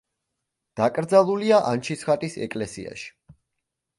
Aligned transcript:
დაკრძალულია 0.79 1.59
ანჩისხატის 1.73 2.37
ეკლესიაში. 2.47 3.13